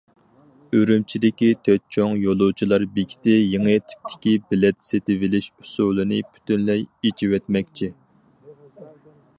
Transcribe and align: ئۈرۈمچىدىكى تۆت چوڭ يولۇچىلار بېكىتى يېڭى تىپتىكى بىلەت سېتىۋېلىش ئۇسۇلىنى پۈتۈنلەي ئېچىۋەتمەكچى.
ئۈرۈمچىدىكى 0.77 1.49
تۆت 1.67 1.83
چوڭ 1.97 2.15
يولۇچىلار 2.21 2.85
بېكىتى 2.95 3.35
يېڭى 3.35 3.77
تىپتىكى 3.91 4.33
بىلەت 4.53 4.81
سېتىۋېلىش 4.89 5.51
ئۇسۇلىنى 5.53 6.23
پۈتۈنلەي 6.33 6.85
ئېچىۋەتمەكچى. 7.05 7.93